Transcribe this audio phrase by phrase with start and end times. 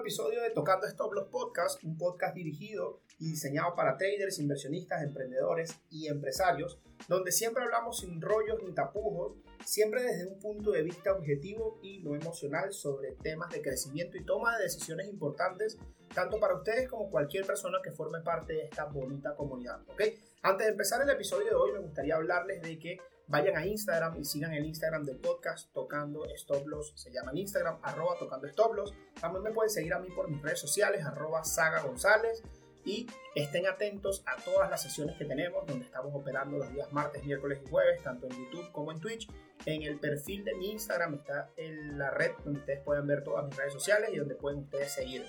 [0.00, 5.74] episodio de Tocando Stop Loss Podcast, un podcast dirigido y diseñado para traders, inversionistas, emprendedores
[5.90, 6.78] y empresarios,
[7.08, 11.98] donde siempre hablamos sin rollos ni tapujos, siempre desde un punto de vista objetivo y
[12.00, 15.78] no emocional sobre temas de crecimiento y toma de decisiones importantes,
[16.14, 19.80] tanto para ustedes como cualquier persona que forme parte de esta bonita comunidad.
[19.88, 20.18] ¿okay?
[20.42, 24.18] Antes de empezar el episodio de hoy, me gustaría hablarles de que vayan a Instagram
[24.18, 26.92] y sigan el Instagram del podcast Tocando Stop Loss.
[26.96, 28.94] Se llama Instagram, arroba Tocando Stop Loss.
[29.20, 32.42] También me pueden seguir a mí por mis redes sociales, arroba Saga González.
[32.84, 37.22] Y estén atentos a todas las sesiones que tenemos, donde estamos operando los días martes,
[37.22, 39.28] miércoles y jueves, tanto en YouTube como en Twitch.
[39.66, 43.44] En el perfil de mi Instagram está en la red donde ustedes pueden ver todas
[43.44, 45.28] mis redes sociales y donde pueden ustedes seguirme.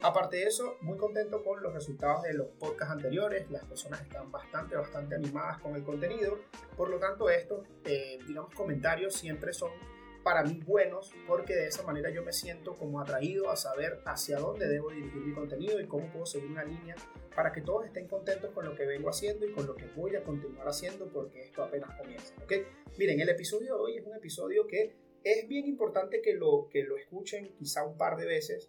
[0.00, 3.50] Aparte de eso, muy contento con los resultados de los podcasts anteriores.
[3.50, 6.38] Las personas están bastante, bastante animadas con el contenido.
[6.76, 9.70] Por lo tanto, estos, eh, digamos, comentarios siempre son
[10.22, 14.38] para mí buenos porque de esa manera yo me siento como atraído a saber hacia
[14.38, 16.96] dónde debo dirigir mi contenido y cómo puedo seguir una línea
[17.34, 20.16] para que todos estén contentos con lo que vengo haciendo y con lo que voy
[20.16, 22.34] a continuar haciendo porque esto apenas comienza.
[22.42, 22.52] ¿ok?
[22.98, 26.82] Miren, el episodio de hoy es un episodio que es bien importante que lo, que
[26.82, 28.68] lo escuchen quizá un par de veces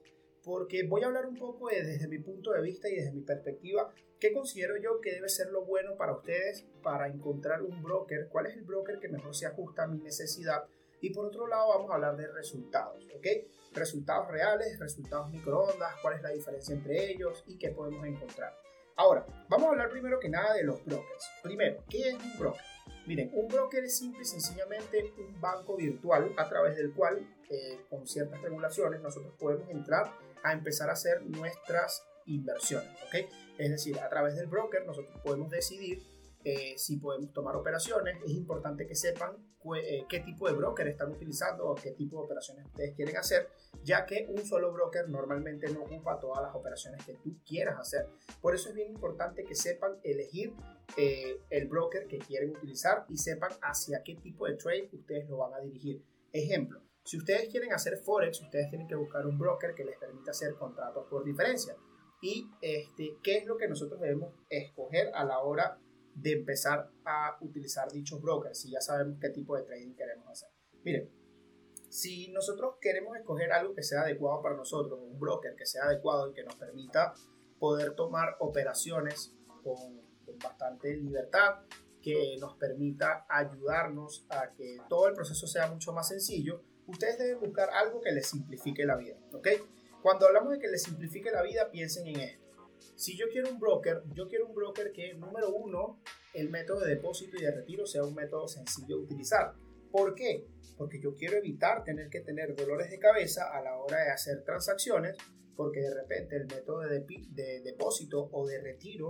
[0.49, 3.93] porque voy a hablar un poco desde mi punto de vista y desde mi perspectiva,
[4.19, 8.47] qué considero yo que debe ser lo bueno para ustedes para encontrar un broker, cuál
[8.47, 10.63] es el broker que mejor se ajusta a mi necesidad.
[11.01, 13.27] Y por otro lado vamos a hablar de resultados, ¿ok?
[13.73, 18.51] Resultados reales, resultados microondas, cuál es la diferencia entre ellos y qué podemos encontrar.
[18.95, 21.29] Ahora, vamos a hablar primero que nada de los brokers.
[21.43, 22.61] Primero, ¿qué es un broker?
[23.05, 27.85] Miren, un broker es simple y sencillamente un banco virtual a través del cual, eh,
[27.89, 30.11] con ciertas regulaciones, nosotros podemos entrar
[30.43, 32.91] a empezar a hacer nuestras inversiones.
[33.03, 33.29] ¿ok?
[33.57, 36.01] Es decir, a través del broker nosotros podemos decidir
[36.45, 38.17] eh, si podemos tomar operaciones.
[38.25, 39.35] Es importante que sepan
[39.75, 43.49] eh, qué tipo de broker están utilizando o qué tipo de operaciones ustedes quieren hacer,
[43.83, 48.07] ya que un solo broker normalmente no ocupa todas las operaciones que tú quieras hacer.
[48.41, 50.53] Por eso es bien importante que sepan elegir
[50.95, 55.37] eh, el broker que quieren utilizar y sepan hacia qué tipo de trade ustedes lo
[55.37, 56.01] van a dirigir.
[56.31, 60.29] Ejemplo, si ustedes quieren hacer Forex, ustedes tienen que buscar un broker que les permita
[60.29, 61.75] hacer contratos por diferencia.
[62.21, 65.79] Y este, qué es lo que nosotros debemos escoger a la hora
[66.13, 70.49] de empezar a utilizar dichos brokers, si ya sabemos qué tipo de trading queremos hacer.
[70.83, 71.09] Miren,
[71.89, 76.29] si nosotros queremos escoger algo que sea adecuado para nosotros, un broker que sea adecuado
[76.29, 77.15] y que nos permita
[77.57, 81.55] poder tomar operaciones con, con bastante libertad,
[82.03, 87.39] que nos permita ayudarnos a que todo el proceso sea mucho más sencillo, ustedes deben
[87.39, 89.47] buscar algo que les simplifique la vida, ¿ok?
[90.01, 92.45] Cuando hablamos de que les simplifique la vida, piensen en esto.
[92.95, 96.01] Si yo quiero un broker, yo quiero un broker que, número uno,
[96.33, 99.53] el método de depósito y de retiro sea un método sencillo de utilizar.
[99.91, 100.47] ¿Por qué?
[100.77, 104.43] Porque yo quiero evitar tener que tener dolores de cabeza a la hora de hacer
[104.43, 105.17] transacciones,
[105.55, 109.09] porque de repente el método de, de depósito o de retiro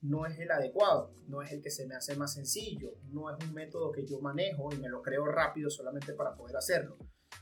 [0.00, 3.44] no es el adecuado, no es el que se me hace más sencillo, no es
[3.44, 6.96] un método que yo manejo y me lo creo rápido solamente para poder hacerlo.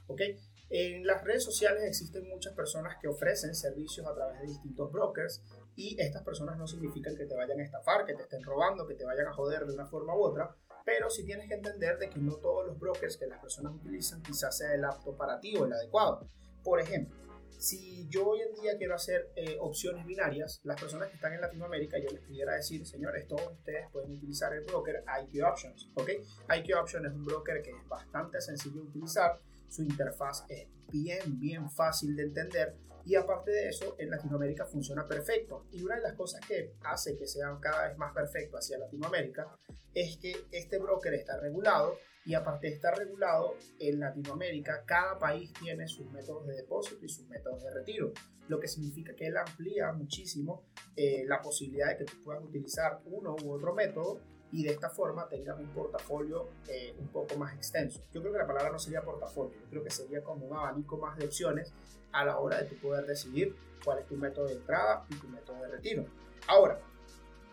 [0.06, 0.20] ¿Ok?
[0.68, 5.42] En las redes sociales existen muchas personas que ofrecen servicios a través de distintos brokers
[5.76, 8.94] y estas personas no significan que te vayan a estafar, que te estén robando, que
[8.94, 12.10] te vayan a joder de una forma u otra, pero sí tienes que entender de
[12.10, 15.56] que no todos los brokers que las personas utilizan quizás sea el apto para ti
[15.56, 16.26] o el adecuado.
[16.64, 17.16] Por ejemplo,
[17.58, 21.40] si yo hoy en día quiero hacer eh, opciones binarias, las personas que están en
[21.40, 26.10] Latinoamérica, yo les pudiera decir, señores, todos ustedes pueden utilizar el broker IQ Options, ¿ok?
[26.56, 31.38] IQ Options es un broker que es bastante sencillo de utilizar, su interfaz es bien,
[31.38, 35.66] bien fácil de entender y aparte de eso, en Latinoamérica funciona perfecto.
[35.70, 39.56] Y una de las cosas que hace que sea cada vez más perfecto hacia Latinoamérica
[39.94, 45.52] es que este broker está regulado y aparte de estar regulado en Latinoamérica, cada país
[45.52, 48.12] tiene sus métodos de depósito y sus métodos de retiro,
[48.48, 50.64] lo que significa que él amplía muchísimo
[50.96, 54.20] eh, la posibilidad de que tú puedas utilizar uno u otro método
[54.56, 58.00] y de esta forma tengas un portafolio eh, un poco más extenso.
[58.10, 60.96] Yo creo que la palabra no sería portafolio, yo creo que sería como un abanico
[60.96, 61.74] más de opciones
[62.10, 63.54] a la hora de tu poder decidir
[63.84, 66.06] cuál es tu método de entrada y tu método de retiro.
[66.46, 66.80] Ahora,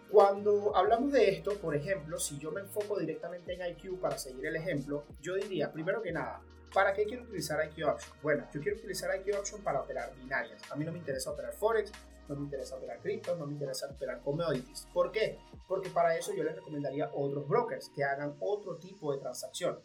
[0.10, 4.46] cuando hablamos de esto, por ejemplo, si yo me enfoco directamente en IQ para seguir
[4.46, 6.40] el ejemplo, yo diría, primero que nada,
[6.74, 8.18] ¿para qué quiero utilizar IQ Option?
[8.22, 10.62] Bueno, yo quiero utilizar IQ Option para operar binarias.
[10.72, 11.92] A mí no me interesa operar Forex,
[12.28, 14.88] no me interesa operar cripto, no me interesa operar commodities.
[14.94, 15.38] ¿Por qué?
[15.68, 19.80] Porque para eso yo les recomendaría otros brokers que hagan otro tipo de transacción.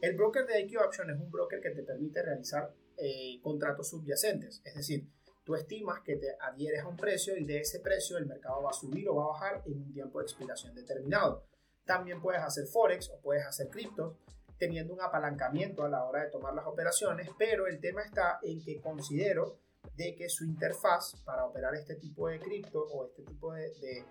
[0.00, 4.62] El broker de IQ Option es un broker que te permite realizar eh, contratos subyacentes,
[4.64, 5.08] es decir,
[5.44, 8.70] tú estimas que te adhieres a un precio y de ese precio el mercado va
[8.70, 11.44] a subir o va a bajar en un tiempo de expiración determinado.
[11.84, 14.16] También puedes hacer forex o puedes hacer criptos
[14.58, 18.62] teniendo un apalancamiento a la hora de tomar las operaciones, pero el tema está en
[18.62, 19.58] que considero
[19.96, 24.04] de que su interfaz para operar este tipo de cripto o este tipo de,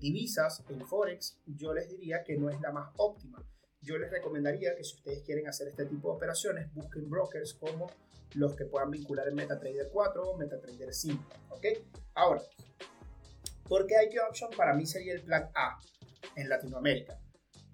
[0.00, 3.44] divisas en Forex, yo les diría que no es la más óptima.
[3.82, 7.90] Yo les recomendaría que si ustedes quieren hacer este tipo de operaciones, busquen brokers como
[8.34, 11.24] los que puedan vincular en MetaTrader 4 o MetaTrader 5.
[11.50, 11.66] ¿ok?
[12.14, 12.42] Ahora,
[13.68, 15.78] ¿por qué IQ Option para mí sería el plan A
[16.36, 17.18] en Latinoamérica?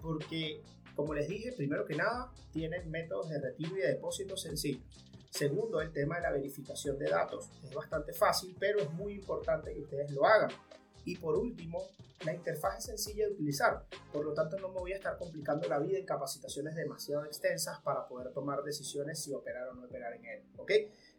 [0.00, 0.62] Porque,
[0.94, 5.06] como les dije, primero que nada, tienen métodos de retiro y de depósito sencillos.
[5.37, 7.50] Segundo, el tema de la verificación de datos.
[7.62, 10.50] Es bastante fácil, pero es muy importante que ustedes lo hagan.
[11.05, 11.83] Y por último,
[12.25, 15.69] la interfaz es sencilla de utilizar, por lo tanto no me voy a estar complicando
[15.69, 20.15] la vida en capacitaciones demasiado extensas para poder tomar decisiones si operar o no operar
[20.15, 20.43] en él.
[20.56, 20.73] ¿Ok?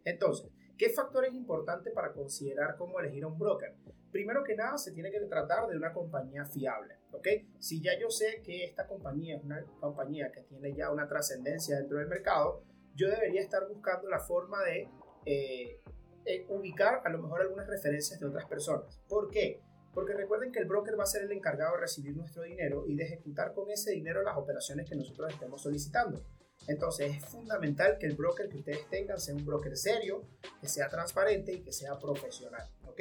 [0.04, 3.72] Entonces, ¿qué factor es importante para considerar cómo elegir a un broker?
[4.10, 6.96] Primero que nada, se tiene que tratar de una compañía fiable.
[7.12, 7.28] ¿Ok?
[7.60, 11.76] Si ya yo sé que esta compañía es una compañía que tiene ya una trascendencia
[11.76, 12.64] dentro del mercado,
[12.98, 14.88] yo debería estar buscando la forma de
[15.24, 15.80] eh,
[16.26, 19.00] eh, ubicar a lo mejor algunas referencias de otras personas.
[19.08, 19.62] ¿Por qué?
[19.94, 22.96] Porque recuerden que el broker va a ser el encargado de recibir nuestro dinero y
[22.96, 26.20] de ejecutar con ese dinero las operaciones que nosotros estemos solicitando.
[26.66, 30.24] Entonces es fundamental que el broker que ustedes tengan sea un broker serio,
[30.60, 32.68] que sea transparente y que sea profesional.
[32.84, 33.00] ¿ok?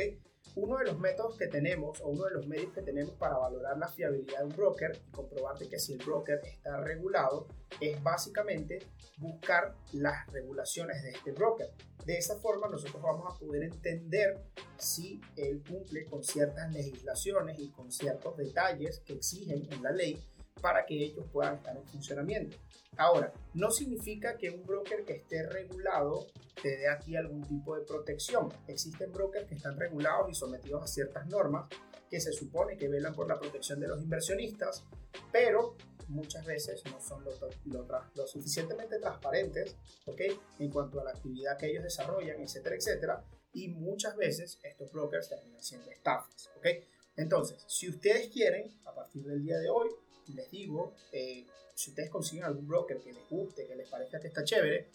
[0.59, 3.77] Uno de los métodos que tenemos o uno de los medios que tenemos para valorar
[3.77, 7.47] la fiabilidad de un broker y comprobar que si el broker está regulado
[7.79, 8.79] es básicamente
[9.19, 11.69] buscar las regulaciones de este broker.
[12.07, 14.41] De esa forma nosotros vamos a poder entender
[14.79, 20.19] si él cumple con ciertas legislaciones y con ciertos detalles que exigen en la ley
[20.61, 22.57] para que ellos puedan estar en funcionamiento.
[22.97, 26.27] Ahora, no significa que un broker que esté regulado
[26.61, 28.49] te dé aquí algún tipo de protección.
[28.67, 31.69] Existen brokers que están regulados y sometidos a ciertas normas
[32.09, 34.83] que se supone que velan por la protección de los inversionistas,
[35.31, 35.75] pero
[36.07, 39.75] muchas veces no son lo, suficientemente transparentes
[40.05, 40.39] ¿okay?
[40.59, 45.29] en cuanto a la actividad que ellos desarrollan, etcétera, etcétera, y muchas veces estos brokers
[45.29, 46.49] terminan siendo estafas.
[46.57, 46.87] ¿okay?
[47.15, 49.89] Entonces, si ustedes quieren, a partir del día de hoy,
[50.33, 54.27] les digo, eh, si ustedes consiguen algún broker que les guste, que les parezca que
[54.27, 54.89] está chévere,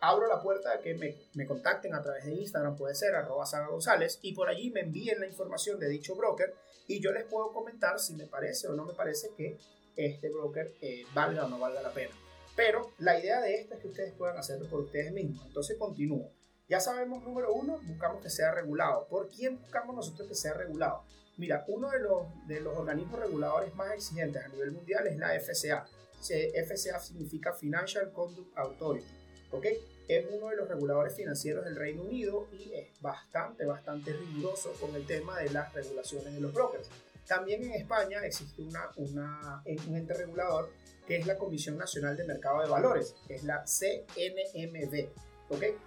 [0.00, 3.68] abro la puerta a que me, contacten a través de Instagram, puede ser arroba Saga
[3.68, 6.54] González, y por allí me envíen la información de dicho broker
[6.88, 9.58] y yo les puedo comentar si me parece o no me parece que
[9.96, 12.14] este broker eh, valga o no valga la pena.
[12.56, 15.46] Pero la idea de esto es que ustedes puedan hacerlo por ustedes mismos.
[15.46, 16.30] Entonces continúo.
[16.68, 19.06] Ya sabemos, número uno, buscamos que sea regulado.
[19.08, 21.04] ¿Por quién buscamos nosotros que sea regulado?
[21.36, 25.28] Mira, uno de los, de los organismos reguladores más exigentes a nivel mundial es la
[25.40, 25.86] FCA.
[26.20, 29.22] FCA significa Financial Conduct Authority.
[29.52, 29.66] ¿ok?
[30.08, 34.94] Es uno de los reguladores financieros del Reino Unido y es bastante, bastante riguroso con
[34.96, 36.88] el tema de las regulaciones de los brokers.
[37.26, 40.70] También en España existe una, una, un ente regulador
[41.06, 45.08] que es la Comisión Nacional de Mercado de Valores, que es la CNMV.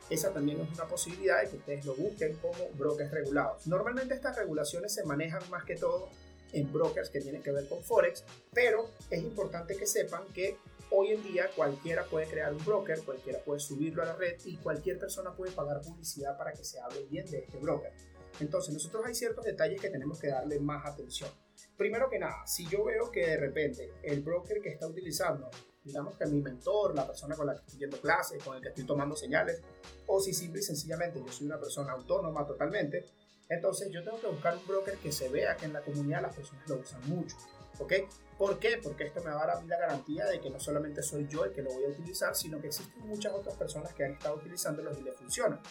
[0.09, 3.65] Esa también es una posibilidad de que ustedes lo busquen como brokers regulados.
[3.67, 6.09] Normalmente estas regulaciones se manejan más que todo
[6.53, 8.23] en brokers que tienen que ver con Forex,
[8.53, 10.57] pero es importante que sepan que
[10.91, 14.57] hoy en día cualquiera puede crear un broker, cualquiera puede subirlo a la red y
[14.57, 17.91] cualquier persona puede pagar publicidad para que se hable bien de este broker.
[18.39, 21.29] Entonces nosotros hay ciertos detalles que tenemos que darle más atención.
[21.77, 25.49] Primero que nada, si yo veo que de repente el broker que está utilizando
[25.85, 28.69] digamos que mi mentor, la persona con la que estoy yendo clases, con el que
[28.69, 29.61] estoy tomando señales,
[30.07, 33.05] o si simple y sencillamente yo soy una persona autónoma totalmente,
[33.47, 36.35] entonces yo tengo que buscar un broker que se vea que en la comunidad las
[36.35, 37.37] personas lo usan mucho.
[37.77, 37.93] ¿Ok?
[38.37, 38.79] ¿Por qué?
[38.81, 41.45] Porque esto me va a dar mí la garantía de que no solamente soy yo
[41.45, 44.35] el que lo voy a utilizar, sino que existen muchas otras personas que han estado
[44.37, 45.61] utilizándolo y le funciona.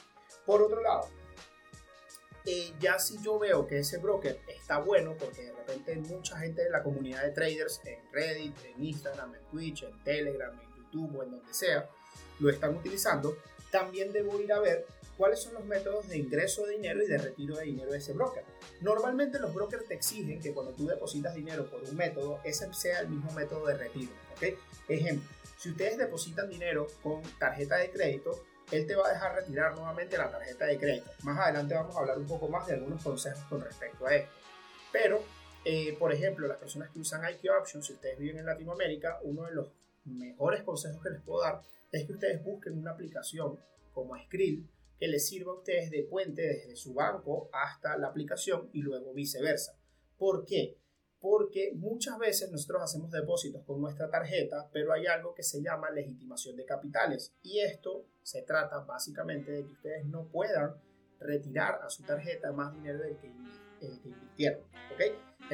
[0.46, 1.08] Por otro lado,
[2.46, 6.64] eh, ya si yo veo que ese broker está bueno, porque de repente mucha gente
[6.64, 11.18] de la comunidad de traders en Reddit, en Instagram, en Twitch, en Telegram, en YouTube
[11.18, 11.86] o en donde sea,
[12.40, 13.36] lo están utilizando,
[13.70, 14.86] también debo ir a ver
[15.18, 18.14] cuáles son los métodos de ingreso de dinero y de retiro de dinero de ese
[18.14, 18.42] broker.
[18.80, 23.00] Normalmente los brokers te exigen que cuando tú depositas dinero por un método, ese sea
[23.00, 24.12] el mismo método de retiro.
[24.34, 24.58] ¿ok?
[24.88, 25.28] Ejemplo,
[25.58, 30.16] si ustedes depositan dinero con tarjeta de crédito, él te va a dejar retirar nuevamente
[30.16, 31.10] la tarjeta de crédito.
[31.22, 34.43] Más adelante vamos a hablar un poco más de algunos consejos con respecto a esto.
[34.94, 35.20] Pero,
[35.64, 39.42] eh, por ejemplo, las personas que usan IQ Options, si ustedes viven en Latinoamérica, uno
[39.42, 39.72] de los
[40.04, 41.60] mejores consejos que les puedo dar
[41.90, 43.58] es que ustedes busquen una aplicación
[43.92, 48.70] como Skrill que les sirva a ustedes de puente desde su banco hasta la aplicación
[48.72, 49.76] y luego viceversa.
[50.16, 50.78] ¿Por qué?
[51.20, 55.88] porque muchas veces nosotros hacemos depósitos con nuestra tarjeta, pero hay algo que se llama
[55.88, 57.32] legitimación de capitales.
[57.42, 60.74] Y esto se trata básicamente de que ustedes no puedan
[61.20, 63.32] retirar a su tarjeta más dinero del que
[63.86, 64.73] el que invirtieron.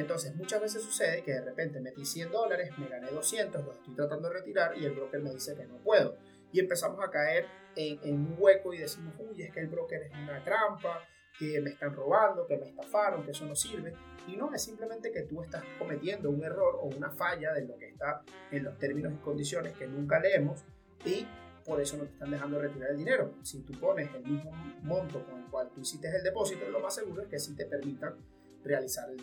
[0.01, 3.95] Entonces, muchas veces sucede que de repente metí 100 dólares, me gané 200, los estoy
[3.95, 6.17] tratando de retirar y el broker me dice que no puedo.
[6.51, 10.01] Y empezamos a caer en, en un hueco y decimos, uy, es que el broker
[10.01, 13.93] es una trampa, que me están robando, que me estafaron, que eso no sirve.
[14.27, 17.77] Y no, es simplemente que tú estás cometiendo un error o una falla de lo
[17.77, 20.63] que está en los términos y condiciones que nunca leemos
[21.05, 21.25] y
[21.65, 23.33] por eso no te están dejando retirar el dinero.
[23.43, 24.51] Si tú pones el mismo
[24.83, 27.65] monto con el cual tú hiciste el depósito, lo más seguro es que sí te
[27.65, 28.15] permitan
[28.63, 29.19] realizar el,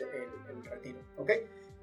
[0.64, 0.98] retiro.
[1.16, 1.30] ¿Ok?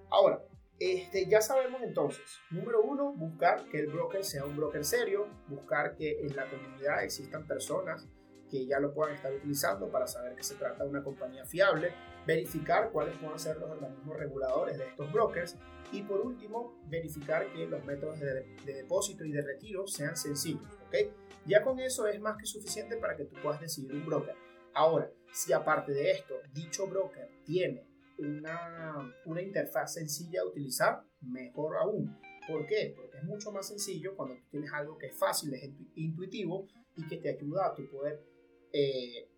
[0.10, 0.42] Ahora,
[0.80, 5.96] este, ya sabemos entonces, número uno, buscar que el broker sea un broker serio, buscar
[5.96, 8.08] que en la comunidad existan personas
[8.50, 11.94] que ya lo puedan estar utilizando para saber que se trata de una compañía fiable,
[12.28, 15.58] verificar cuáles pueden ser los organismos reguladores de estos brokers
[15.92, 20.68] y por último, verificar que los métodos de, depósito y de retiro sean sencillos.
[20.88, 21.12] ¿okay?
[21.46, 24.36] Ya con eso es más que suficiente para que tú puedas decidir un broker.
[24.76, 31.78] Ahora, si aparte de esto, dicho broker tiene una, una interfaz sencilla de utilizar, mejor
[31.78, 32.20] aún.
[32.48, 32.94] ¿Por qué?
[32.96, 37.08] Porque es mucho más sencillo cuando tú tienes algo que es fácil, es intuitivo y
[37.08, 38.24] que te ayuda a tu poder
[38.72, 39.30] eh,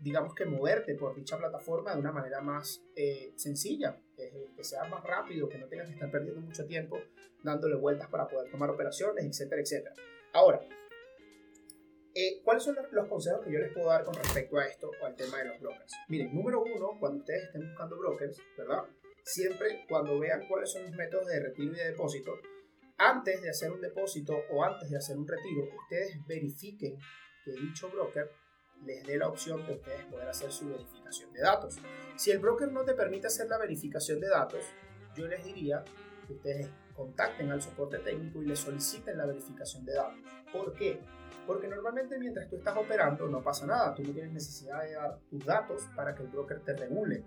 [0.00, 5.02] digamos que moverte por dicha plataforma de una manera más eh, sencilla, que sea más
[5.02, 6.98] rápido, que no tengas que estar perdiendo mucho tiempo
[7.42, 9.94] dándole vueltas para poder tomar operaciones, etcétera, etcétera.
[10.32, 10.60] Ahora,
[12.16, 15.04] eh, ¿cuáles son los, consejos que yo les puedo dar con respecto a esto o
[15.04, 15.92] al tema de los brokers?
[16.08, 18.84] Miren, número uno, cuando ustedes estén buscando brokers, ¿verdad?
[19.22, 22.32] Siempre cuando vean cuáles son los métodos de retiro y de depósito,
[22.96, 26.96] antes de hacer un depósito o antes de hacer un retiro, ustedes verifiquen
[27.44, 28.30] que dicho broker
[28.86, 31.76] les dé la opción de ustedes poder hacer su verificación de datos.
[32.16, 34.64] Si el broker no te permite hacer la verificación de datos,
[35.14, 35.84] yo les diría
[36.26, 40.18] que ustedes contacten al soporte técnico y le soliciten la verificación de datos.
[40.52, 41.00] ¿Por qué?
[41.46, 45.18] Porque normalmente mientras tú estás operando no pasa nada, tú no tienes necesidad de dar
[45.30, 47.24] tus datos para que el broker te regule.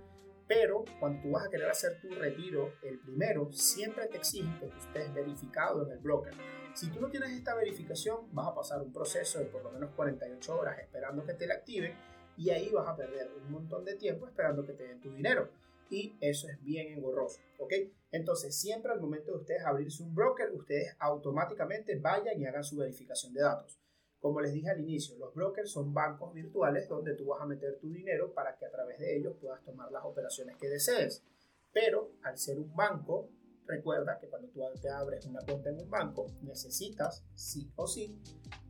[0.48, 4.66] Pero cuando tú vas a querer hacer tu retiro, el primero, siempre te exigen que
[4.66, 6.34] tú estés verificado en el broker.
[6.74, 9.92] Si tú no tienes esta verificación, vas a pasar un proceso de por lo menos
[9.96, 11.94] 48 horas esperando que te la activen
[12.36, 15.50] y ahí vas a perder un montón de tiempo esperando que te den tu dinero.
[15.90, 17.74] Y eso es bien engorroso, ¿ok?
[18.12, 22.78] Entonces, siempre al momento de ustedes abrirse un broker, ustedes automáticamente vayan y hagan su
[22.78, 23.80] verificación de datos.
[24.20, 27.80] Como les dije al inicio, los brokers son bancos virtuales donde tú vas a meter
[27.80, 31.24] tu dinero para que a través de ellos puedas tomar las operaciones que desees.
[31.72, 33.30] Pero al ser un banco,
[33.66, 38.20] recuerda que cuando tú te abres una cuenta en un banco, necesitas sí o sí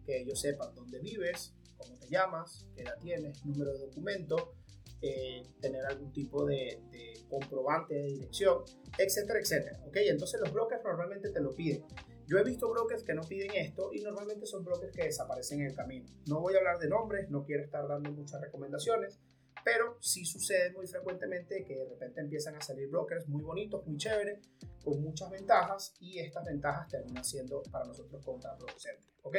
[0.05, 4.53] que ellos sepan dónde vives, cómo te llamas, qué edad tienes, número de documento,
[5.01, 8.63] eh, tener algún tipo de, de, comprobante de dirección,
[8.97, 9.79] etcétera, etcétera.
[9.87, 9.97] ¿ok?
[9.97, 11.85] Entonces los brokers normalmente te lo piden.
[12.25, 15.67] Yo he visto brokers que no piden esto y normalmente son brokers que desaparecen en
[15.67, 16.07] el camino.
[16.27, 19.19] No voy a hablar de nombres, no quiero estar dando muchas recomendaciones,
[19.63, 23.97] pero sí sucede muy frecuentemente que de repente empiezan a salir brokers muy bonitos, muy
[23.97, 24.39] chéveres,
[24.83, 29.09] con muchas ventajas y estas ventajas terminan siendo para nosotros contraproducentes.
[29.23, 29.37] ¿Ok?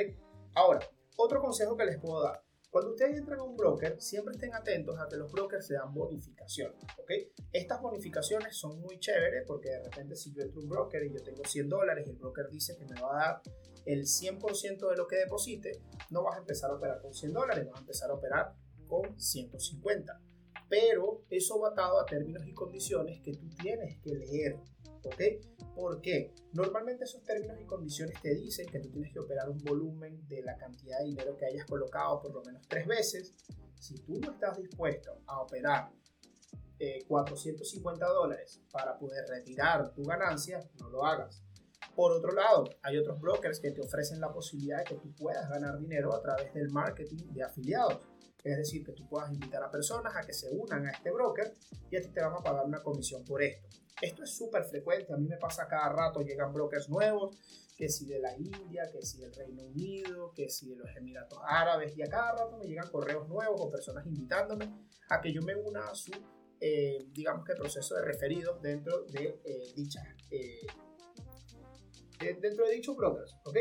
[0.54, 0.80] Ahora,
[1.16, 2.42] otro consejo que les puedo dar.
[2.70, 5.92] Cuando ustedes entran a un broker, siempre estén atentos a que los brokers se dan
[5.92, 7.10] bonificaciones, ¿ok?
[7.52, 11.12] Estas bonificaciones son muy chéveres porque de repente si yo entro a un broker y
[11.12, 13.42] yo tengo 100 dólares y el broker dice que me va a dar
[13.86, 17.66] el 100% de lo que deposite, no vas a empezar a operar con 100 dólares,
[17.66, 18.54] vas a empezar a operar
[18.86, 20.20] con 150.
[20.68, 24.60] Pero eso va atado a términos y condiciones que tú tienes que leer,
[25.04, 25.74] ¿ok?
[25.74, 26.34] ¿Por qué?
[26.52, 30.42] Normalmente esos términos y condiciones te dicen que tú tienes que operar un volumen de
[30.42, 33.34] la cantidad de dinero que hayas colocado por lo menos tres veces.
[33.78, 35.90] Si tú no estás dispuesto a operar
[37.06, 41.42] 450 eh, dólares para poder retirar tu ganancia, no lo hagas.
[41.94, 45.48] Por otro lado, hay otros brokers que te ofrecen la posibilidad de que tú puedas
[45.48, 47.98] ganar dinero a través del marketing de afiliados.
[48.42, 51.54] Es decir, que tú puedas invitar a personas a que se unan a este broker
[51.90, 53.68] y a ti te van a pagar una comisión por esto.
[54.00, 57.36] Esto es súper frecuente, a mí me pasa cada rato, llegan brokers nuevos,
[57.76, 61.38] que si de la India, que si del Reino Unido, que si de los Emiratos
[61.46, 64.70] Árabes, y a cada rato me llegan correos nuevos o personas invitándome
[65.10, 66.12] a que yo me una a su,
[66.60, 70.66] eh, digamos que proceso de referidos dentro de eh, dichas, eh,
[72.40, 73.56] dentro de dichos brokers, ¿ok?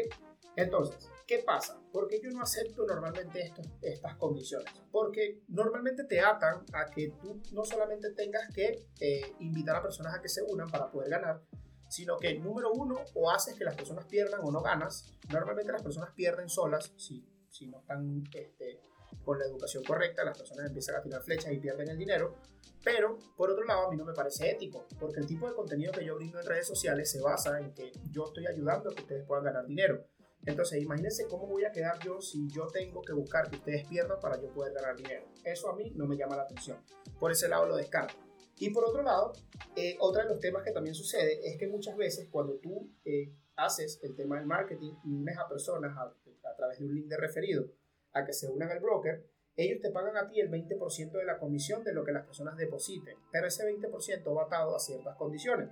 [0.55, 1.79] Entonces, ¿qué pasa?
[1.93, 4.73] ¿Por qué yo no acepto normalmente estas condiciones?
[4.91, 10.15] Porque normalmente te atan a que tú no solamente tengas que eh, invitar a personas
[10.15, 11.43] a que se unan para poder ganar,
[11.87, 15.13] sino que número uno, o haces que las personas pierdan o no ganas.
[15.31, 18.81] Normalmente las personas pierden solas si, si no están este,
[19.23, 22.37] con la educación correcta, las personas empiezan a tirar flechas y pierden el dinero.
[22.83, 25.91] Pero, por otro lado, a mí no me parece ético, porque el tipo de contenido
[25.91, 29.01] que yo brindo en redes sociales se basa en que yo estoy ayudando a que
[29.01, 30.07] ustedes puedan ganar dinero.
[30.45, 34.19] Entonces, imagínense cómo voy a quedar yo si yo tengo que buscar que ustedes pierdan
[34.19, 35.25] para yo poder ganar dinero.
[35.43, 36.77] Eso a mí no me llama la atención.
[37.19, 38.15] Por ese lado lo descarto.
[38.57, 39.33] Y por otro lado,
[39.75, 43.33] eh, otro de los temas que también sucede es que muchas veces cuando tú eh,
[43.55, 47.07] haces el tema del marketing y unes a personas a, a, través de un link
[47.07, 47.71] de referido
[48.11, 51.37] a que se unan al broker, ellos te pagan a ti el 20% de la
[51.37, 55.69] comisión de lo que las personas depositen, pero ese 20% va atado a ciertas condiciones.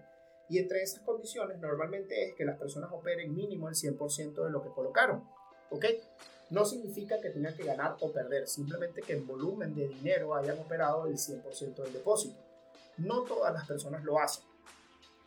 [0.50, 4.64] Y entre esas condiciones normalmente es que las personas operen mínimo el 100% de lo
[4.64, 5.24] que colocaron.
[5.70, 5.86] ¿Ok?
[6.50, 10.58] No significa que tengan que ganar o perder, simplemente que en volumen de dinero hayan
[10.60, 12.38] operado el 100% del depósito.
[12.98, 14.46] No todas las personas lo hacen.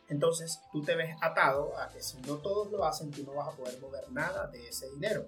[0.09, 3.47] Entonces tú te ves atado a que si no todos lo hacen, tú no vas
[3.47, 5.27] a poder mover nada de ese dinero.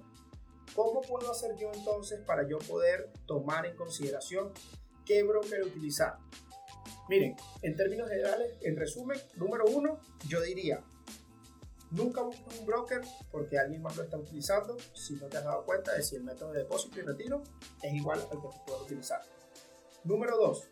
[0.76, 4.52] ¿Cómo puedo hacer yo entonces para yo poder tomar en consideración
[5.06, 6.18] qué broker utilizar?
[7.10, 10.82] Miren, en términos generales, en resumen, número uno, yo diría,
[11.92, 15.66] nunca busques un broker porque alguien más lo está utilizando si no te has dado
[15.66, 17.44] cuenta de si el método de depósito y retiro
[17.82, 19.22] es igual al que tú puedes utilizar.
[20.04, 20.68] Número dos,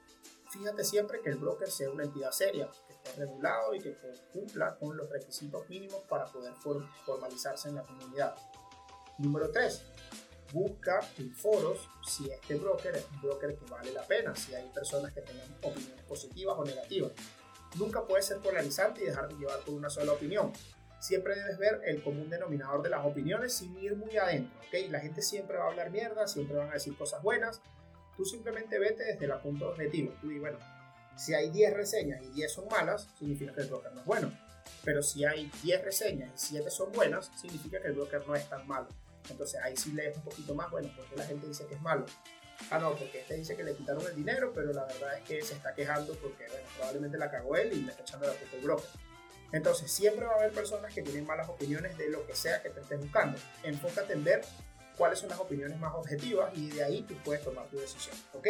[0.50, 3.95] fíjate siempre que el broker sea una entidad seria, que esté regulado y que
[4.33, 6.53] cumpla con los requisitos mínimos para poder
[7.05, 8.35] formalizarse en la comunidad.
[9.17, 9.83] Número tres,
[10.51, 14.70] busca en foros si este broker es un broker que vale la pena, si hay
[14.70, 17.12] personas que tengan opiniones positivas o negativas.
[17.75, 20.51] Nunca puedes ser polarizante y dejarte llevar por una sola opinión.
[21.00, 24.89] Siempre debes ver el común denominador de las opiniones sin ir muy adentro, ¿ok?
[24.89, 27.62] La gente siempre va a hablar mierda, siempre van a decir cosas buenas.
[28.15, 30.13] Tú simplemente vete desde el punto objetivo.
[30.22, 30.60] Tú dices, bueno,
[31.15, 34.31] si hay 10 reseñas y 10 son malas, significa que el broker no es bueno.
[34.84, 38.48] Pero si hay 10 reseñas y 7 son buenas, significa que el broker no es
[38.48, 38.88] tan malo.
[39.29, 42.05] Entonces ahí sí lees un poquito más, bueno, porque la gente dice que es malo.
[42.69, 45.41] Ah, no, porque este dice que le quitaron el dinero, pero la verdad es que
[45.41, 48.55] se está quejando porque, bueno, probablemente la cagó él y le está echando la culpa
[48.55, 48.89] al broker.
[49.51, 52.69] Entonces, siempre va a haber personas que tienen malas opiniones de lo que sea que
[52.69, 53.37] te estés buscando.
[53.63, 54.41] Enfócate en ver
[54.95, 58.47] cuáles son las opiniones más objetivas y de ahí tú puedes tomar tu decisión, ¿ok?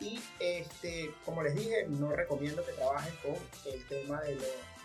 [0.00, 3.36] Y este, como les dije, no recomiendo que trabajen con
[3.72, 4.38] el tema de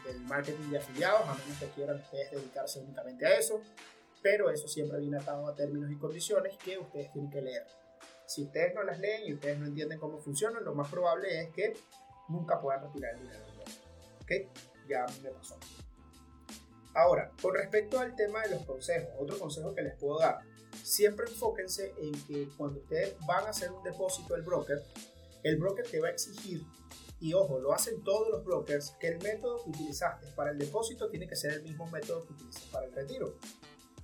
[0.06, 3.62] del marketing de afiliados, a menos que quieran ustedes dedicarse únicamente a eso
[4.22, 7.66] pero eso siempre viene atado a términos y condiciones que ustedes tienen que leer.
[8.26, 11.50] Si ustedes no las leen y ustedes no entienden cómo funcionan, lo más probable es
[11.50, 11.74] que
[12.28, 13.46] nunca puedan retirar el dinero.
[14.22, 14.32] ¿Ok?
[14.88, 15.58] Ya me pasó.
[16.94, 20.40] Ahora, con respecto al tema de los consejos, otro consejo que les puedo dar,
[20.84, 24.82] siempre enfóquense en que cuando ustedes van a hacer un depósito al broker,
[25.44, 26.64] el broker te va a exigir,
[27.22, 31.10] y ojo, lo hacen todos los brokers, que el método que utilizaste para el depósito
[31.10, 33.36] tiene que ser el mismo método que utilices para el retiro.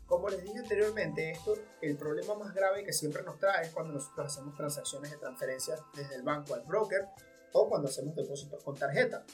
[0.08, 3.94] Como les dije anteriormente, esto, el problema más grave que siempre nos trae es cuando
[3.94, 7.08] nosotros hacemos transacciones de transferencias desde el banco al broker
[7.54, 9.26] o cuando hacemos depósitos con tarjeta.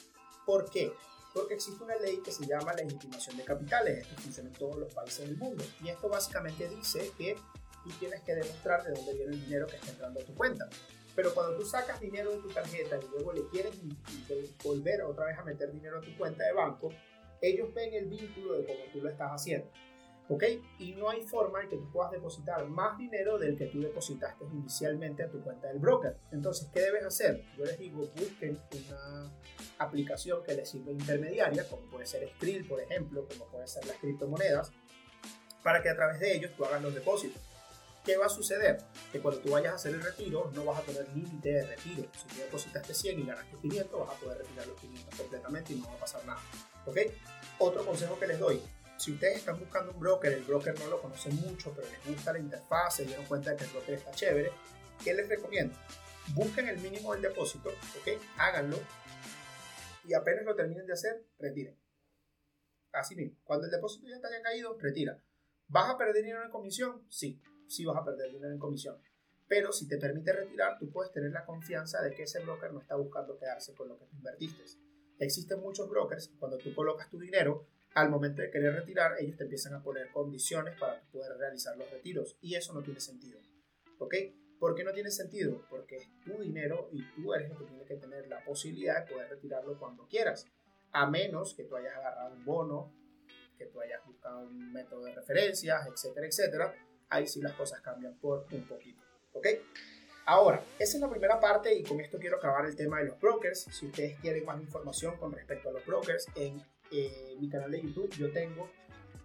[0.46, 0.92] ¿Por qué?
[1.34, 3.98] Porque existe una ley que se llama legitimación de capitales.
[3.98, 5.62] Esto funciona en todos los países del mundo.
[5.82, 7.36] Y esto básicamente dice que
[7.84, 10.68] tú tienes que demostrar de dónde viene el dinero que está entrando a tu cuenta.
[11.14, 13.74] Pero cuando tú sacas dinero de tu tarjeta y luego le quieres
[14.64, 16.90] volver otra vez a meter dinero a tu cuenta de banco,
[17.42, 19.70] ellos ven el vínculo de cómo tú lo estás haciendo.
[20.32, 20.44] ¿Ok?
[20.78, 24.44] Y no hay forma en que tú puedas depositar más dinero del que tú depositaste
[24.46, 26.16] inicialmente a tu cuenta del broker.
[26.30, 27.44] Entonces, ¿qué debes hacer?
[27.56, 29.32] Yo les digo, busquen una
[29.78, 33.98] aplicación que les sirva intermediaria, como puede ser Skrill, por ejemplo, como pueden ser las
[33.98, 34.72] criptomonedas,
[35.62, 37.42] para que a través de ellos tú hagas los depósitos.
[38.04, 38.78] ¿Qué va a suceder?
[39.12, 42.08] Que cuando tú vayas a hacer el retiro, no vas a tener límite de retiro.
[42.18, 45.76] Si tú depositaste 100 y ganaste 500, vas a poder retirar los 500 completamente y
[45.76, 46.40] no va a pasar nada.
[46.86, 46.96] ¿Ok?
[47.60, 48.60] Otro consejo que les doy,
[49.02, 52.32] si ustedes están buscando un broker, el broker no lo conoce mucho, pero les gusta
[52.32, 54.52] la interfaz, se dieron cuenta de que el broker está chévere,
[55.02, 55.76] ¿qué les recomiendo?
[56.36, 58.22] Busquen el mínimo del depósito, ¿ok?
[58.38, 58.78] Háganlo
[60.04, 61.76] y apenas lo terminen de hacer, retiren.
[62.92, 65.20] Así mismo, cuando el depósito ya te haya caído, retira.
[65.66, 67.04] ¿Vas a perder dinero en comisión?
[67.08, 68.98] Sí, sí vas a perder dinero en comisión.
[69.48, 72.80] Pero si te permite retirar, tú puedes tener la confianza de que ese broker no
[72.80, 74.62] está buscando quedarse con lo que tú invertiste.
[75.18, 79.44] Existen muchos brokers, cuando tú colocas tu dinero, al momento de querer retirar, ellos te
[79.44, 82.36] empiezan a poner condiciones para poder realizar los retiros.
[82.40, 83.38] Y eso no tiene sentido.
[83.98, 84.14] ¿Ok?
[84.58, 85.64] ¿Por qué no tiene sentido?
[85.68, 89.12] Porque es tu dinero y tú eres el que tiene que tener la posibilidad de
[89.12, 90.46] poder retirarlo cuando quieras.
[90.92, 92.92] A menos que tú hayas agarrado un bono,
[93.58, 96.74] que tú hayas buscado un método de referencias, etcétera, etcétera.
[97.08, 99.02] Ahí sí las cosas cambian por un poquito.
[99.32, 99.46] ¿Ok?
[100.26, 103.18] Ahora, esa es la primera parte y con esto quiero acabar el tema de los
[103.18, 103.66] brokers.
[103.70, 107.82] Si ustedes quieren más información con respecto a los brokers, en eh, mi canal de
[107.82, 108.68] YouTube yo tengo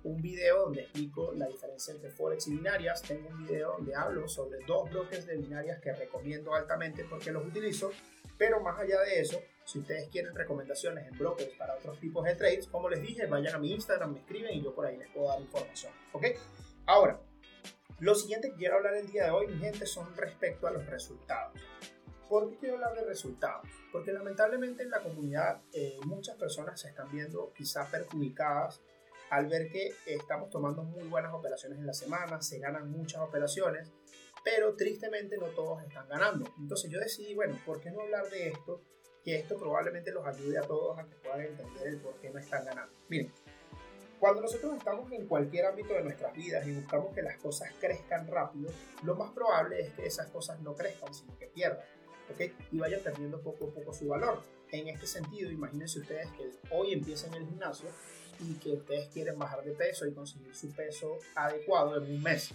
[0.04, 3.02] un video donde explico la diferencia entre Forex y binarias.
[3.02, 7.46] Tengo un video donde hablo sobre dos bloques de binarias que recomiendo altamente porque los
[7.46, 7.92] utilizo.
[8.38, 12.36] Pero más allá de eso, si ustedes quieren recomendaciones en brokers para otros tipos de
[12.36, 15.10] trades, como les dije, vayan a mi Instagram, me escriben y yo por ahí les
[15.10, 15.92] puedo dar información.
[16.14, 16.26] ¿Ok?
[16.86, 17.20] Ahora,
[18.00, 20.86] lo siguiente que quiero hablar el día de hoy, mi gente, son respecto a los
[20.86, 21.60] resultados.
[22.30, 23.66] ¿Por qué quiero hablar de resultados?
[23.92, 28.82] Porque lamentablemente en la comunidad eh, muchas personas se están viendo quizás perjudicadas
[29.30, 33.90] al ver que estamos tomando muy buenas operaciones en la semana, se ganan muchas operaciones,
[34.44, 36.46] pero tristemente no todos están ganando.
[36.60, 38.82] Entonces yo decidí, bueno, ¿por qué no hablar de esto?
[39.24, 42.40] Que esto probablemente los ayude a todos a que puedan entender el por qué no
[42.40, 42.94] están ganando.
[43.10, 43.32] Miren,
[44.20, 48.28] cuando nosotros estamos en cualquier ámbito de nuestras vidas y buscamos que las cosas crezcan
[48.28, 48.70] rápido,
[49.04, 51.86] lo más probable es que esas cosas no crezcan, sino que pierdan.
[52.32, 52.52] ¿Ok?
[52.72, 54.42] Y vayan perdiendo poco a poco su valor.
[54.72, 57.90] En este sentido, imagínense ustedes que hoy empiezan el gimnasio
[58.40, 62.52] y que ustedes quieren bajar de peso y conseguir su peso adecuado en un mes.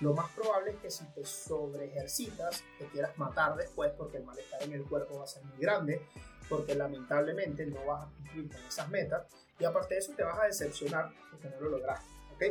[0.00, 4.24] Lo más probable es que si te sobre ejercitas, te quieras matar después porque el
[4.24, 6.02] malestar en el cuerpo va a ser muy grande,
[6.48, 9.26] porque lamentablemente no vas a cumplir con esas metas
[9.58, 12.10] y aparte de eso te vas a decepcionar porque no lo lograste.
[12.34, 12.42] ¿ok?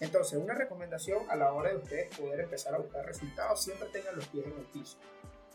[0.00, 4.16] Entonces, una recomendación a la hora de ustedes poder empezar a buscar resultados, siempre tengan
[4.16, 4.96] los pies en el piso.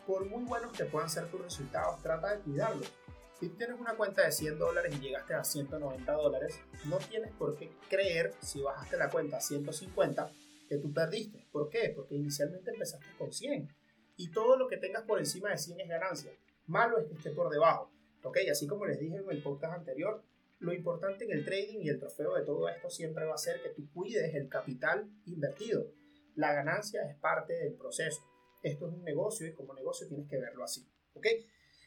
[0.07, 2.91] Por muy buenos que puedan ser tus resultados, trata de cuidarlos
[3.39, 7.55] si tienes una cuenta de 100 dólares y llegaste a 190 dólares, no tienes por
[7.55, 10.31] qué creer, si bajaste la cuenta a 150,
[10.67, 11.47] que tú perdiste.
[11.51, 11.93] ¿Por qué?
[11.95, 13.69] Porque inicialmente empezaste con 100.
[14.15, 16.31] Y todo lo que tengas por encima de 100 es ganancia.
[16.65, 17.91] Malo es que esté por debajo.
[18.23, 18.37] ¿Ok?
[18.51, 20.23] Así como les dije en el podcast anterior,
[20.57, 23.61] lo importante en el trading y el trofeo de todo esto siempre va a ser
[23.61, 25.85] que tú cuides el capital invertido.
[26.33, 28.23] La ganancia es parte del proceso.
[28.67, 30.85] Esto es un negocio y como negocio tienes que verlo así.
[31.13, 31.25] ¿Ok?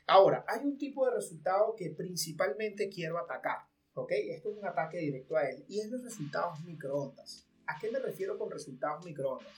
[0.06, 3.58] Ahora, hay un tipo de resultado que principalmente quiero atacar,
[3.94, 4.10] ¿ok?
[4.10, 7.46] Esto es un ataque directo a él y es los resultados microondas.
[7.66, 9.52] ¿A qué me refiero con resultados microondas?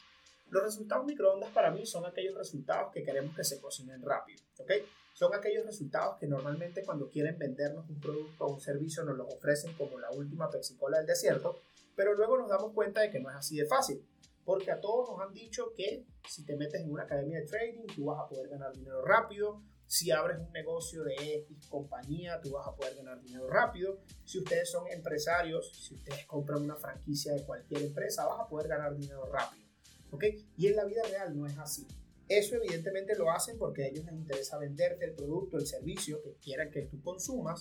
[0.50, 4.72] Los resultados microondas para mí son aquellos resultados que queremos que se cocinen rápido, ¿ok?
[5.14, 9.32] Son aquellos resultados que normalmente cuando quieren vendernos un producto o un servicio nos los
[9.32, 11.60] ofrecen como la última pexicola del desierto,
[11.96, 14.04] pero luego nos damos cuenta de que no es así de fácil,
[14.44, 17.86] porque a todos nos han dicho que si te metes en una academia de trading
[17.94, 22.52] tú vas a poder ganar dinero rápido, si abres un negocio de X compañía, tú
[22.52, 24.00] vas a poder ganar dinero rápido.
[24.24, 28.68] Si ustedes son empresarios, si ustedes compran una franquicia de cualquier empresa, vas a poder
[28.68, 29.68] ganar dinero rápido.
[30.10, 30.24] ¿Ok?
[30.56, 31.86] Y en la vida real no es así.
[32.26, 36.36] Eso evidentemente lo hacen porque a ellos les interesa venderte el producto, el servicio que
[36.36, 37.60] quieran que tú consumas,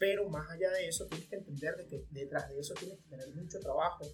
[0.00, 3.08] pero más allá de eso tienes que entender de que detrás de eso tienes que
[3.08, 4.04] tener mucho trabajo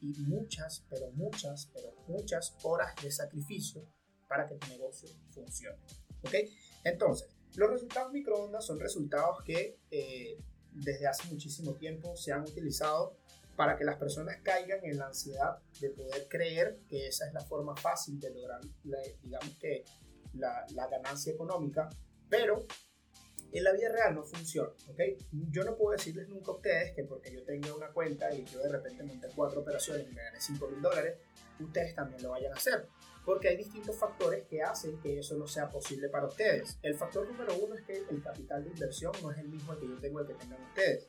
[0.00, 3.86] y muchas, pero muchas, pero muchas horas de sacrificio
[4.28, 5.78] para que tu negocio funcione.
[6.22, 6.34] ¿Ok?
[6.84, 10.38] Entonces, los resultados microondas son resultados que eh,
[10.72, 13.16] desde hace muchísimo tiempo se han utilizado
[13.56, 17.40] para que las personas caigan en la ansiedad de poder creer que esa es la
[17.40, 18.60] forma fácil de lograr,
[19.22, 19.84] digamos que,
[20.34, 21.88] la, la, ganancia económica,
[22.28, 22.66] pero
[23.58, 25.00] en la vida real no funciona, ¿ok?
[25.50, 28.60] Yo no puedo decirles nunca a ustedes que porque yo tenga una cuenta y yo
[28.60, 31.18] de repente monté cuatro operaciones y me gané 5 mil dólares,
[31.60, 32.88] ustedes también lo vayan a hacer
[33.26, 36.78] porque hay distintos factores que hacen que eso no sea posible para ustedes.
[36.80, 39.88] El factor número uno es que el capital de inversión no es el mismo que
[39.88, 41.08] yo tengo el que tengan ustedes.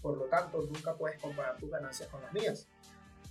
[0.00, 2.68] Por lo tanto, nunca puedes comparar tus ganancias con las mías.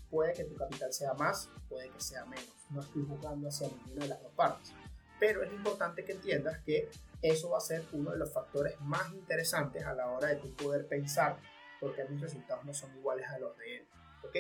[0.10, 2.54] Puede que tu capital sea más, puede que sea menos.
[2.70, 4.74] No estoy jugando hacia ninguna de las dos partes.
[5.19, 6.89] Pero es importante que entiendas que
[7.21, 10.53] eso va a ser uno de los factores más interesantes a la hora de tu
[10.56, 11.38] poder pensar
[11.80, 13.88] porque mis resultados no son iguales a los de él.
[14.23, 14.36] ¿ok?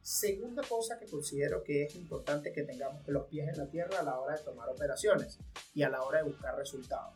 [0.00, 4.02] Segunda cosa que considero que es importante que tengamos los pies en la tierra a
[4.02, 5.38] la hora de tomar operaciones
[5.74, 7.14] y a la hora de buscar resultados.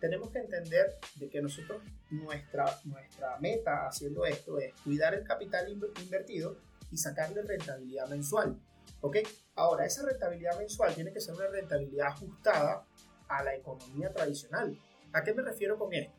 [0.00, 5.68] Tenemos que entender de que nosotros, nuestra, nuestra meta haciendo esto es cuidar el capital
[5.70, 6.56] invertido
[6.90, 8.60] y sacarle rentabilidad mensual.
[9.00, 9.18] ¿Ok?
[9.54, 12.86] Ahora, esa rentabilidad mensual tiene que ser una rentabilidad ajustada
[13.28, 14.78] a la economía tradicional.
[15.12, 16.14] ¿A qué me refiero con esto?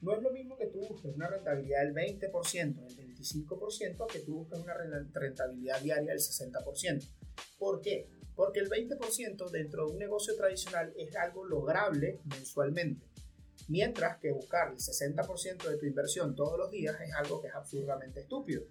[0.00, 4.38] No es lo mismo que tú busques una rentabilidad del 20%, del 25%, que tú
[4.38, 7.06] busques una rentabilidad diaria del 60%.
[7.58, 8.08] ¿Por qué?
[8.34, 13.06] Porque el 20% dentro de un negocio tradicional es algo lograble mensualmente.
[13.68, 17.54] Mientras que buscar el 60% de tu inversión todos los días es algo que es
[17.54, 18.62] absurdamente estúpido.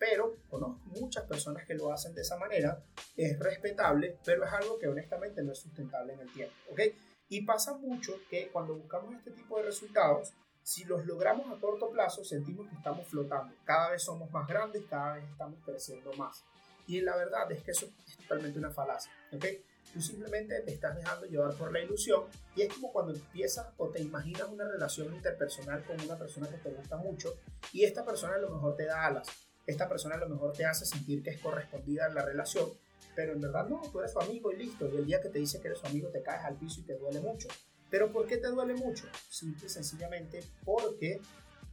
[0.00, 2.82] Pero conozco muchas personas que lo hacen de esa manera,
[3.18, 6.54] es respetable, pero es algo que honestamente no es sustentable en el tiempo.
[6.70, 6.80] ¿ok?
[7.28, 10.32] Y pasa mucho que cuando buscamos este tipo de resultados,
[10.62, 13.54] si los logramos a corto plazo, sentimos que estamos flotando.
[13.64, 16.44] Cada vez somos más grandes, cada vez estamos creciendo más.
[16.86, 19.12] Y la verdad es que eso es totalmente una falacia.
[19.32, 19.44] ¿ok?
[19.92, 22.24] Tú simplemente te estás dejando llevar por la ilusión
[22.56, 26.56] y es como cuando empiezas o te imaginas una relación interpersonal con una persona que
[26.56, 27.34] te gusta mucho
[27.72, 29.28] y esta persona a lo mejor te da alas,
[29.70, 32.68] esta persona a lo mejor te hace sentir que es correspondida en la relación,
[33.14, 34.88] pero en verdad no, tú eres su amigo y listo.
[34.88, 36.84] Y el día que te dice que eres su amigo te caes al piso y
[36.84, 37.48] te duele mucho.
[37.90, 39.06] ¿Pero por qué te duele mucho?
[39.28, 41.20] Simple y sencillamente porque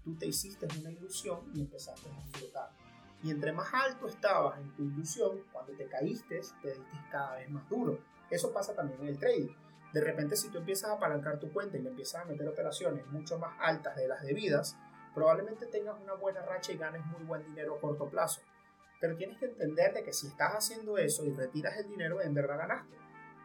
[0.04, 2.70] tú te hiciste una ilusión y empezaste a flotar.
[3.24, 7.50] Y entre más alto estabas en tu ilusión, cuando te caíste, te diste cada vez
[7.50, 8.00] más duro.
[8.30, 9.50] Eso pasa también en el trading.
[9.94, 13.06] De repente, si tú empiezas a apalancar tu cuenta y le empiezas a meter operaciones
[13.08, 14.76] mucho más altas de las debidas,
[15.14, 18.42] probablemente tengas una buena racha y ganes muy buen dinero a corto plazo.
[19.00, 22.34] Pero tienes que entender de que si estás haciendo eso y retiras el dinero, en
[22.34, 22.96] verdad ganaste.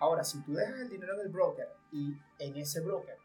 [0.00, 3.16] Ahora, si tú dejas el dinero en el broker y en ese broker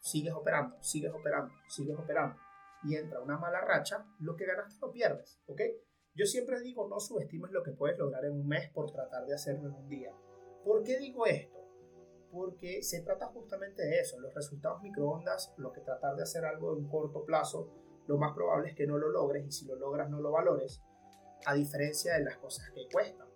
[0.00, 2.36] sigues operando, sigues operando, sigues operando
[2.84, 5.60] y entra una mala racha, lo que ganaste lo pierdes, ¿ok?
[6.14, 9.34] Yo siempre digo, no subestimes lo que puedes lograr en un mes por tratar de
[9.34, 10.12] hacerlo en un día.
[10.64, 11.57] ¿Por qué digo esto?
[12.38, 16.78] Porque se trata justamente de eso, los resultados microondas, lo que tratar de hacer algo
[16.78, 17.68] en corto plazo,
[18.06, 20.80] lo más probable es que no lo logres y si lo logras no lo valores,
[21.46, 23.26] a diferencia de las cosas que cuestan.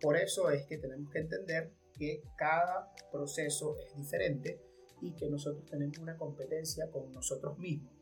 [0.00, 4.62] Por eso es que tenemos que entender que cada proceso es diferente
[5.02, 7.92] y que nosotros tenemos una competencia con nosotros mismos.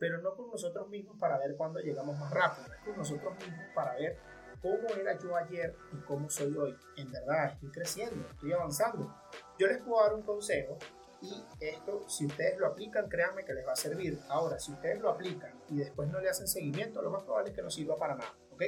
[0.00, 3.66] Pero no con nosotros mismos para ver cuándo llegamos más rápido, es con nosotros mismos
[3.72, 4.18] para ver
[4.64, 6.74] cómo era yo ayer y cómo soy hoy.
[6.96, 9.14] En verdad, estoy creciendo, estoy avanzando.
[9.58, 10.78] Yo les puedo dar un consejo
[11.20, 14.20] y esto, si ustedes lo aplican, créanme que les va a servir.
[14.28, 17.56] Ahora, si ustedes lo aplican y después no le hacen seguimiento, lo más probable es
[17.56, 18.62] que no sirva para nada, ¿ok?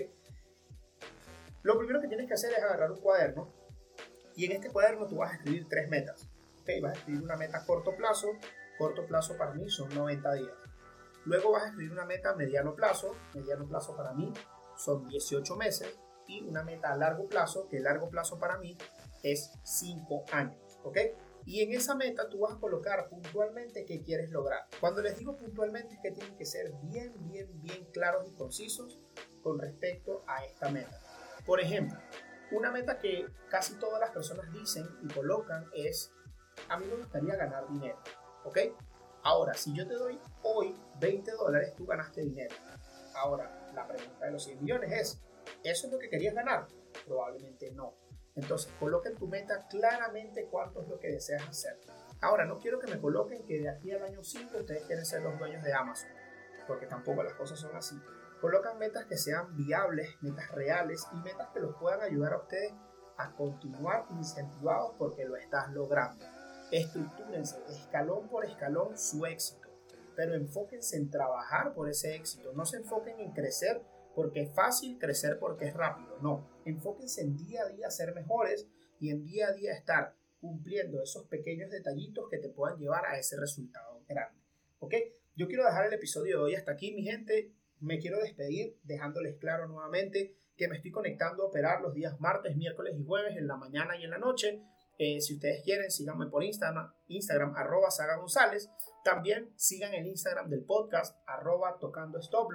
[1.62, 3.52] Lo primero que tienes que hacer es agarrar un cuaderno
[4.36, 6.28] y en este cuaderno tú vas a escribir tres metas.
[6.62, 8.28] Okay, vas a escribir una meta a corto plazo.
[8.78, 10.52] Corto plazo para mí son 90 días.
[11.24, 13.16] Luego vas a escribir una meta a mediano plazo.
[13.34, 14.32] Mediano plazo para mí
[14.76, 15.98] son 18 meses.
[16.28, 18.76] Y una meta a largo plazo, que largo plazo para mí
[19.22, 20.65] es 5 años.
[20.86, 20.98] ¿Ok?
[21.46, 24.66] Y en esa meta tú vas a colocar puntualmente qué quieres lograr.
[24.80, 29.00] Cuando les digo puntualmente es que tienen que ser bien, bien, bien claros y concisos
[29.42, 31.00] con respecto a esta meta.
[31.44, 31.98] Por ejemplo,
[32.52, 36.12] una meta que casi todas las personas dicen y colocan es,
[36.68, 37.98] a mí me gustaría ganar dinero,
[38.44, 38.58] ¿ok?
[39.22, 42.54] Ahora, si yo te doy hoy 20 dólares, tú ganaste dinero.
[43.14, 45.20] Ahora, la pregunta de los 100 millones es,
[45.64, 46.68] ¿eso es lo que querías ganar?
[47.04, 47.94] Probablemente no.
[48.36, 51.78] Entonces, coloca en tu meta claramente cuánto es lo que deseas hacer.
[52.20, 55.22] Ahora, no quiero que me coloquen que de aquí al año 5 ustedes quieren ser
[55.22, 56.10] los dueños de Amazon,
[56.66, 57.96] porque tampoco las cosas son así.
[58.40, 62.72] Colocan metas que sean viables, metas reales y metas que los puedan ayudar a ustedes
[63.16, 66.24] a continuar incentivados porque lo estás logrando.
[66.70, 69.68] Estructúrense escalón por escalón su éxito,
[70.14, 72.52] pero enfóquense en trabajar por ese éxito.
[72.52, 73.82] No se enfoquen en crecer
[74.14, 76.18] porque es fácil, crecer porque es rápido.
[76.20, 78.66] No, enfóquense en día a día ser mejores
[79.00, 83.18] y en día a día estar cumpliendo esos pequeños detallitos que te puedan llevar a
[83.18, 84.40] ese resultado grande.
[84.80, 84.94] ¿Ok?
[85.34, 89.36] Yo quiero dejar el episodio de hoy hasta aquí, mi gente me quiero despedir dejándoles
[89.36, 93.46] claro nuevamente que me estoy conectando a operar los días martes, miércoles y jueves en
[93.46, 94.62] la mañana y en la noche.
[94.98, 98.70] Eh, si ustedes quieren, síganme por Instagram, Instagram arroba Saga González.
[99.04, 102.50] También sigan el Instagram del podcast, arroba Tocando Stop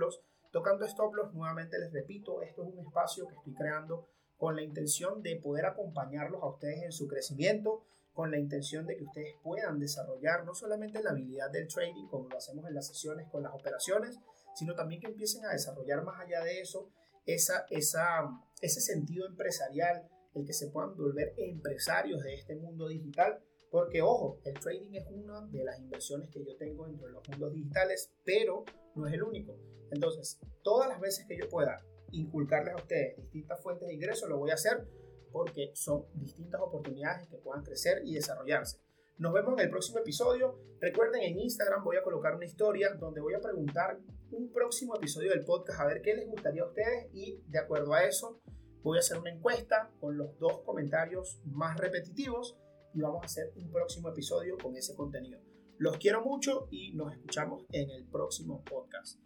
[0.52, 5.22] Tocando Stop nuevamente les repito, esto es un espacio que estoy creando con la intención
[5.22, 9.80] de poder acompañarlos a ustedes en su crecimiento, con la intención de que ustedes puedan
[9.80, 13.54] desarrollar no solamente la habilidad del trading, como lo hacemos en las sesiones con las
[13.54, 14.20] operaciones,
[14.54, 16.90] sino también que empiecen a desarrollar más allá de eso
[17.26, 23.42] esa, esa, ese sentido empresarial, el que se puedan volver empresarios de este mundo digital,
[23.72, 27.28] porque ojo, el trading es una de las inversiones que yo tengo dentro de los
[27.30, 29.58] mundos digitales, pero no es el único.
[29.92, 31.82] Entonces, todas las veces que yo pueda
[32.12, 34.86] inculcarles a ustedes distintas fuentes de ingreso, lo voy a hacer
[35.32, 38.78] porque son distintas oportunidades que puedan crecer y desarrollarse.
[39.18, 40.60] Nos vemos en el próximo episodio.
[40.82, 44.00] Recuerden, en Instagram voy a colocar una historia donde voy a preguntar
[44.32, 47.94] un próximo episodio del podcast a ver qué les gustaría a ustedes y de acuerdo
[47.94, 48.42] a eso
[48.84, 52.58] voy a hacer una encuesta con los dos comentarios más repetitivos
[52.94, 55.40] y vamos a hacer un próximo episodio con ese contenido.
[55.78, 59.20] Los quiero mucho y nos escuchamos en el próximo podcast.